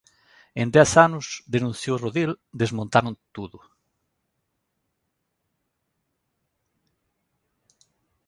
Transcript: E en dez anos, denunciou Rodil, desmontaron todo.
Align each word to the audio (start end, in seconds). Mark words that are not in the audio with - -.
E 0.57 0.59
en 0.65 0.69
dez 0.77 0.91
anos, 1.07 1.25
denunciou 1.53 1.95
Rodil, 2.03 2.31
desmontaron 2.61 3.13
todo. 3.35 3.57